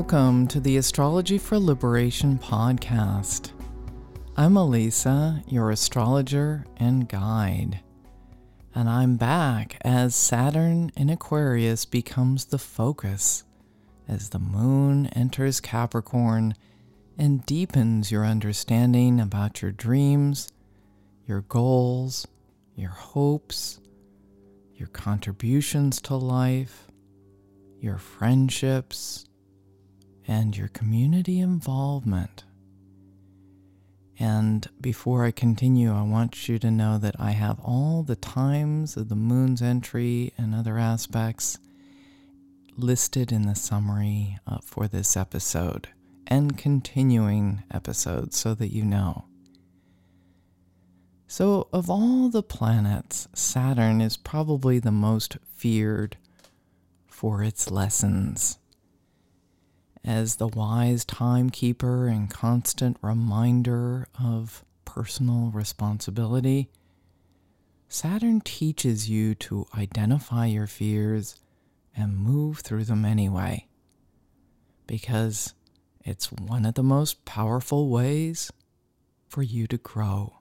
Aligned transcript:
Welcome 0.00 0.46
to 0.48 0.60
the 0.60 0.78
Astrology 0.78 1.36
for 1.36 1.58
Liberation 1.58 2.38
podcast. 2.38 3.50
I'm 4.34 4.56
Elisa, 4.56 5.44
your 5.46 5.70
astrologer 5.70 6.64
and 6.78 7.06
guide. 7.06 7.80
And 8.74 8.88
I'm 8.88 9.16
back 9.16 9.76
as 9.82 10.14
Saturn 10.14 10.90
in 10.96 11.10
Aquarius 11.10 11.84
becomes 11.84 12.46
the 12.46 12.56
focus 12.56 13.44
as 14.08 14.30
the 14.30 14.38
moon 14.38 15.08
enters 15.08 15.60
Capricorn 15.60 16.54
and 17.18 17.44
deepens 17.44 18.10
your 18.10 18.24
understanding 18.24 19.20
about 19.20 19.60
your 19.60 19.70
dreams, 19.70 20.50
your 21.26 21.42
goals, 21.42 22.26
your 22.74 22.88
hopes, 22.88 23.80
your 24.74 24.88
contributions 24.88 26.00
to 26.00 26.16
life, 26.16 26.90
your 27.78 27.98
friendships, 27.98 29.26
and 30.26 30.56
your 30.56 30.68
community 30.68 31.40
involvement. 31.40 32.44
And 34.18 34.68
before 34.80 35.24
I 35.24 35.30
continue, 35.30 35.92
I 35.92 36.02
want 36.02 36.46
you 36.48 36.58
to 36.58 36.70
know 36.70 36.98
that 36.98 37.16
I 37.18 37.30
have 37.30 37.58
all 37.60 38.02
the 38.02 38.16
times 38.16 38.96
of 38.96 39.08
the 39.08 39.16
moon's 39.16 39.62
entry 39.62 40.34
and 40.36 40.54
other 40.54 40.78
aspects 40.78 41.58
listed 42.76 43.32
in 43.32 43.46
the 43.46 43.54
summary 43.54 44.38
uh, 44.46 44.58
for 44.62 44.86
this 44.86 45.16
episode 45.16 45.88
and 46.26 46.58
continuing 46.58 47.62
episodes 47.72 48.36
so 48.36 48.54
that 48.54 48.72
you 48.72 48.84
know. 48.84 49.24
So, 51.26 51.68
of 51.72 51.88
all 51.88 52.28
the 52.28 52.42
planets, 52.42 53.28
Saturn 53.34 54.00
is 54.00 54.16
probably 54.16 54.78
the 54.78 54.90
most 54.90 55.38
feared 55.54 56.16
for 57.06 57.42
its 57.42 57.70
lessons 57.70 58.58
as 60.04 60.36
the 60.36 60.48
wise 60.48 61.04
timekeeper 61.04 62.08
and 62.08 62.30
constant 62.30 62.96
reminder 63.02 64.08
of 64.22 64.64
personal 64.84 65.50
responsibility, 65.52 66.70
Saturn 67.88 68.40
teaches 68.40 69.10
you 69.10 69.34
to 69.36 69.66
identify 69.76 70.46
your 70.46 70.66
fears 70.66 71.36
and 71.96 72.16
move 72.16 72.60
through 72.60 72.84
them 72.84 73.04
anyway. 73.04 73.66
Because 74.86 75.54
it's 76.04 76.32
one 76.32 76.64
of 76.64 76.74
the 76.74 76.82
most 76.82 77.24
powerful 77.24 77.88
ways 77.88 78.50
for 79.28 79.42
you 79.42 79.66
to 79.66 79.78
grow. 79.78 80.38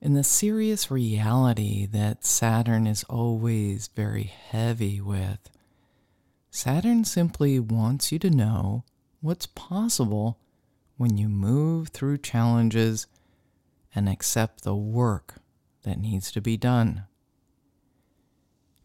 In 0.00 0.14
the 0.14 0.24
serious 0.24 0.90
reality 0.90 1.86
that 1.86 2.24
Saturn 2.24 2.86
is 2.86 3.04
always 3.04 3.88
very 3.88 4.24
heavy 4.24 5.00
with, 5.00 5.50
Saturn 6.50 7.04
simply 7.04 7.58
wants 7.60 8.10
you 8.10 8.18
to 8.20 8.30
know 8.30 8.84
what's 9.20 9.46
possible 9.46 10.38
when 10.96 11.16
you 11.16 11.28
move 11.28 11.88
through 11.88 12.18
challenges 12.18 13.06
and 13.94 14.08
accept 14.08 14.62
the 14.62 14.74
work 14.74 15.36
that 15.82 15.98
needs 15.98 16.30
to 16.32 16.40
be 16.40 16.56
done. 16.56 17.04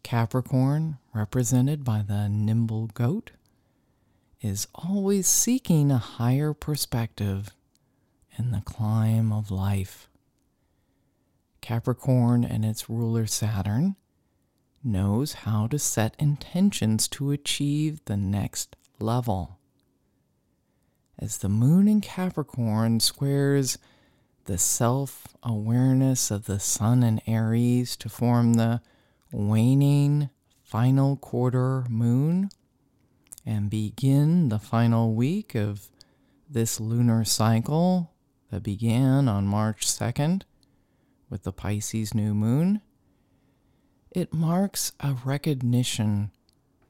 Capricorn, 0.03 0.97
represented 1.13 1.83
by 1.83 2.01
the 2.01 2.27
nimble 2.27 2.87
goat, 2.87 3.31
is 4.41 4.67
always 4.75 5.27
seeking 5.27 5.89
a 5.89 5.97
higher 5.97 6.53
perspective 6.53 7.49
in 8.37 8.51
the 8.51 8.61
climb 8.61 9.31
of 9.31 9.49
life. 9.49 10.09
Capricorn 11.61 12.43
and 12.43 12.65
its 12.65 12.89
ruler 12.89 13.25
Saturn 13.25 13.95
knows 14.83 15.33
how 15.33 15.67
to 15.67 15.79
set 15.79 16.15
intentions 16.19 17.07
to 17.07 17.31
achieve 17.31 18.03
the 18.05 18.17
next 18.17 18.75
level. 18.99 19.59
As 21.17 21.37
the 21.37 21.49
moon 21.49 21.87
in 21.87 22.01
Capricorn 22.01 22.99
squares 22.99 23.77
the 24.45 24.57
self 24.57 25.27
awareness 25.41 26.31
of 26.31 26.45
the 26.45 26.59
sun 26.59 27.03
in 27.03 27.21
Aries 27.27 27.95
to 27.97 28.09
form 28.09 28.53
the 28.53 28.81
waning 29.31 30.29
final 30.63 31.15
quarter 31.17 31.85
moon 31.89 32.49
and 33.45 33.69
begin 33.69 34.49
the 34.49 34.59
final 34.59 35.13
week 35.13 35.55
of 35.55 35.89
this 36.49 36.79
lunar 36.79 37.23
cycle 37.23 38.11
that 38.49 38.63
began 38.63 39.27
on 39.27 39.45
March 39.45 39.85
2nd 39.87 40.43
with 41.29 41.43
the 41.43 41.53
Pisces 41.53 42.13
new 42.13 42.33
moon 42.33 42.81
it 44.13 44.33
marks 44.33 44.91
a 44.99 45.15
recognition 45.25 46.31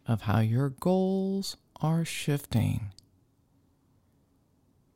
of 0.08 0.24
how 0.24 0.40
your 0.40 0.70
goals 0.70 1.58
are 1.82 2.04
shifting. 2.04 2.92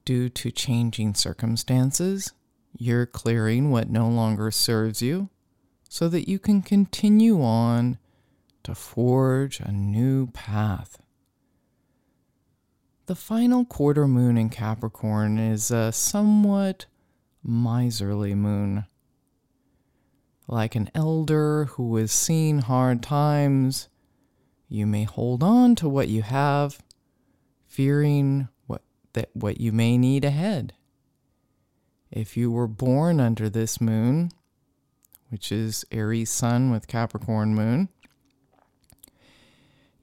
Due 0.06 0.30
to 0.30 0.52
changing 0.52 1.14
circumstances, 1.14 2.34
you're 2.78 3.06
clearing 3.06 3.72
what 3.72 3.90
no 3.90 4.08
longer 4.08 4.52
serves 4.52 5.02
you 5.02 5.30
so 5.90 6.10
that 6.10 6.28
you 6.28 6.38
can 6.38 6.62
continue 6.62 7.42
on 7.42 7.98
to 8.64 8.76
forge 8.76 9.60
a 9.62 9.72
new 9.72 10.28
path. 10.28 11.02
The 13.06 13.16
final 13.16 13.64
quarter 13.64 14.06
moon 14.06 14.38
in 14.38 14.50
Capricorn 14.50 15.38
is 15.38 15.72
a 15.72 15.94
somewhat 15.94 16.88
miserly 17.42 18.36
moon 18.36 18.86
like 20.48 20.76
an 20.76 20.90
elder 20.96 21.66
who 21.66 21.96
has 21.98 22.12
seen 22.12 22.60
hard 22.60 23.04
times, 23.04 23.90
you 24.70 24.86
may 24.88 25.04
hold 25.04 25.44
on 25.44 25.76
to 25.76 25.90
what 25.90 26.08
you 26.08 26.22
have, 26.22 26.80
fearing 27.66 28.48
what 28.66 28.82
that 29.14 29.30
what 29.34 29.60
you 29.60 29.72
may 29.72 29.98
need 29.98 30.24
ahead. 30.24 30.74
If 32.10 32.38
you 32.38 32.50
were 32.50 32.68
born 32.68 33.20
under 33.20 33.50
this 33.50 33.82
moon, 33.82 34.32
which 35.30 35.52
is 35.52 35.86
Aries 35.92 36.30
sun 36.30 36.72
with 36.72 36.88
Capricorn 36.88 37.54
moon, 37.54 37.90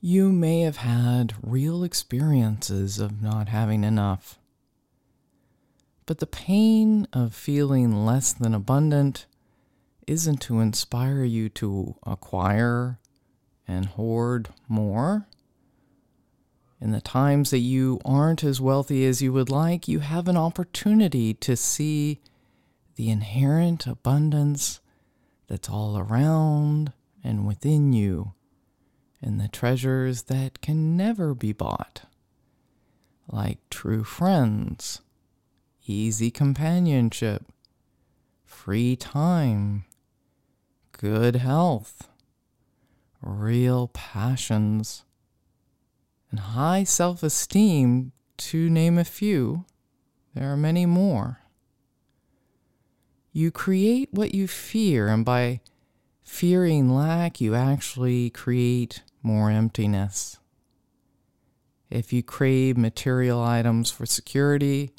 you 0.00 0.30
may 0.30 0.60
have 0.60 0.76
had 0.78 1.34
real 1.42 1.82
experiences 1.82 2.98
of 3.00 3.22
not 3.22 3.48
having 3.48 3.84
enough. 3.84 4.38
But 6.04 6.18
the 6.18 6.26
pain 6.26 7.08
of 7.14 7.34
feeling 7.34 8.04
less 8.04 8.34
than 8.34 8.52
abundant 8.52 9.24
isn't 10.06 10.40
to 10.42 10.60
inspire 10.60 11.24
you 11.24 11.48
to 11.50 11.96
acquire 12.04 12.98
and 13.66 13.86
hoard 13.86 14.48
more. 14.68 15.26
In 16.80 16.90
the 16.90 17.00
times 17.00 17.50
that 17.50 17.60
you 17.60 18.00
aren't 18.04 18.44
as 18.44 18.60
wealthy 18.60 19.06
as 19.06 19.22
you 19.22 19.32
would 19.32 19.48
like, 19.48 19.88
you 19.88 20.00
have 20.00 20.28
an 20.28 20.36
opportunity 20.36 21.32
to 21.34 21.56
see 21.56 22.20
the 22.96 23.10
inherent 23.10 23.86
abundance 23.86 24.80
that's 25.48 25.68
all 25.68 25.98
around 25.98 26.92
and 27.22 27.46
within 27.46 27.92
you, 27.92 28.32
and 29.22 29.40
the 29.40 29.48
treasures 29.48 30.24
that 30.24 30.60
can 30.60 30.96
never 30.96 31.34
be 31.34 31.52
bought, 31.52 32.02
like 33.30 33.58
true 33.70 34.04
friends, 34.04 35.00
easy 35.86 36.30
companionship, 36.30 37.44
free 38.44 38.94
time, 38.94 39.84
good 41.04 41.36
health, 41.36 42.08
real 43.20 43.88
passions, 43.88 45.04
and 46.30 46.40
high 46.40 46.82
self 46.82 47.22
esteem, 47.22 48.12
to 48.38 48.70
name 48.70 48.96
a 48.96 49.04
few. 49.04 49.66
There 50.34 50.50
are 50.50 50.56
many 50.56 50.86
more. 50.86 51.40
You 53.34 53.50
create 53.50 54.14
what 54.14 54.34
you 54.34 54.48
fear, 54.48 55.08
and 55.08 55.26
by 55.26 55.60
fearing 56.22 56.88
lack, 56.88 57.38
you 57.38 57.54
actually 57.54 58.30
create 58.30 59.02
more 59.22 59.50
emptiness. 59.50 60.38
If 61.90 62.14
you 62.14 62.22
crave 62.22 62.78
material 62.78 63.42
items 63.42 63.90
for 63.90 64.06
security, 64.06 64.94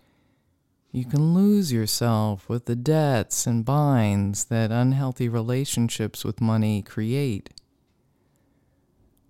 you 0.96 1.04
can 1.04 1.34
lose 1.34 1.74
yourself 1.74 2.48
with 2.48 2.68
the 2.68 2.76
debts 2.76 3.46
and 3.46 3.66
binds 3.66 4.46
that 4.46 4.72
unhealthy 4.72 5.28
relationships 5.28 6.24
with 6.24 6.40
money 6.40 6.82
create. 6.82 7.50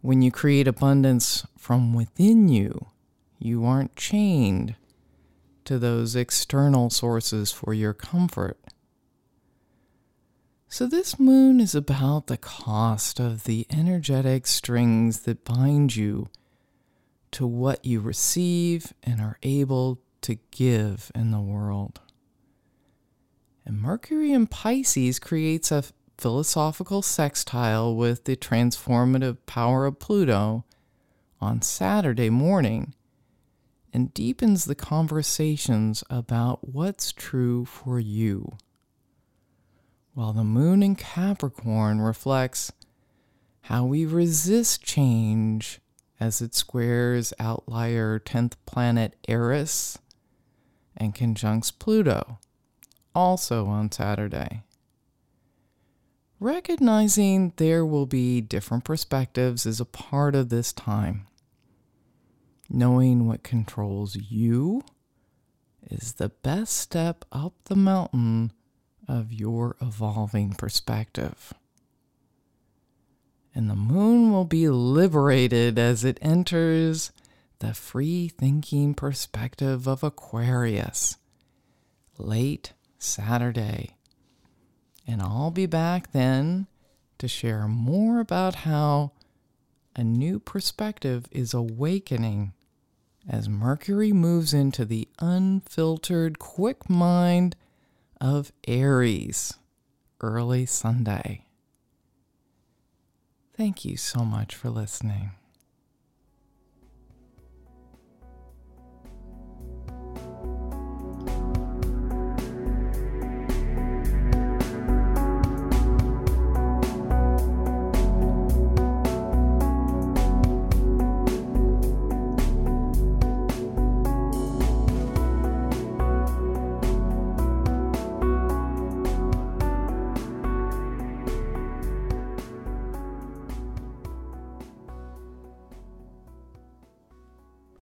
When 0.01 0.21
you 0.21 0.31
create 0.31 0.67
abundance 0.67 1.43
from 1.57 1.95
within 1.95 2.49
you, 2.49 2.89
you 3.39 3.65
aren't 3.65 3.95
chained 3.95 4.75
to 5.63 5.79
those 5.79 6.15
external 6.15 6.91
sources 6.91 7.51
for 7.51 7.73
your 7.73 7.95
comfort. 7.95 8.59
So, 10.67 10.85
this 10.85 11.19
moon 11.19 11.59
is 11.59 11.73
about 11.73 12.27
the 12.27 12.37
cost 12.37 13.19
of 13.19 13.45
the 13.45 13.65
energetic 13.71 14.45
strings 14.45 15.21
that 15.21 15.43
bind 15.43 15.95
you 15.95 16.27
to 17.31 17.47
what 17.47 17.83
you 17.83 18.01
receive 18.01 18.93
and 19.01 19.19
are 19.19 19.39
able 19.41 20.04
to 20.25 20.39
give 20.49 21.11
in 21.13 21.29
the 21.29 21.39
world. 21.39 22.01
And 23.63 23.79
Mercury 23.79 24.31
in 24.31 24.47
Pisces 24.47 25.19
creates 25.19 25.71
a 25.71 25.83
philosophical 26.17 27.03
sextile 27.03 27.95
with 27.95 28.23
the 28.23 28.35
transformative 28.35 29.37
power 29.45 29.85
of 29.85 29.99
Pluto 29.99 30.65
on 31.39 31.61
Saturday 31.61 32.31
morning 32.31 32.95
and 33.93 34.13
deepens 34.15 34.65
the 34.65 34.73
conversations 34.73 36.03
about 36.09 36.73
what's 36.73 37.11
true 37.11 37.63
for 37.63 37.99
you. 37.99 38.57
While 40.15 40.33
the 40.33 40.43
moon 40.43 40.81
in 40.81 40.95
Capricorn 40.95 42.01
reflects 42.01 42.71
how 43.61 43.85
we 43.85 44.05
resist 44.05 44.81
change 44.83 45.79
as 46.19 46.41
it 46.41 46.55
squares 46.55 47.31
outlier 47.39 48.19
10th 48.19 48.53
planet 48.65 49.15
Eris 49.27 49.99
and 50.97 51.15
conjuncts 51.15 51.71
Pluto, 51.71 52.39
also 53.13 53.65
on 53.67 53.91
Saturday. 53.91 54.63
Recognizing 56.39 57.53
there 57.55 57.85
will 57.85 58.05
be 58.05 58.41
different 58.41 58.83
perspectives 58.83 59.65
is 59.65 59.79
a 59.79 59.85
part 59.85 60.35
of 60.35 60.49
this 60.49 60.73
time. 60.73 61.27
Knowing 62.69 63.27
what 63.27 63.43
controls 63.43 64.15
you 64.15 64.83
is 65.89 66.13
the 66.13 66.29
best 66.29 66.75
step 66.75 67.23
up 67.31 67.53
the 67.65 67.75
mountain 67.75 68.51
of 69.07 69.31
your 69.31 69.75
evolving 69.81 70.53
perspective. 70.53 71.53
And 73.53 73.69
the 73.69 73.75
moon 73.75 74.31
will 74.31 74.45
be 74.45 74.67
liberated 74.67 75.79
as 75.79 76.03
it 76.03 76.17
enters 76.21 77.11
the 77.59 77.73
free 77.73 78.27
thinking 78.27 78.93
perspective 78.93 79.87
of 79.87 80.03
Aquarius 80.03 81.17
late 82.17 82.73
Saturday. 82.97 83.95
And 85.07 85.21
I'll 85.21 85.51
be 85.51 85.65
back 85.65 86.11
then 86.11 86.67
to 87.17 87.27
share 87.27 87.67
more 87.67 88.19
about 88.19 88.55
how 88.55 89.11
a 89.95 90.03
new 90.03 90.39
perspective 90.39 91.25
is 91.31 91.53
awakening 91.53 92.53
as 93.27 93.49
Mercury 93.49 94.11
moves 94.11 94.53
into 94.53 94.85
the 94.85 95.07
unfiltered, 95.19 96.37
quick 96.37 96.89
mind 96.89 97.55
of 98.21 98.51
Aries 98.67 99.53
early 100.21 100.65
Sunday. 100.65 101.45
Thank 103.55 103.85
you 103.85 103.97
so 103.97 104.25
much 104.25 104.53
for 104.53 104.69
listening. 104.69 105.31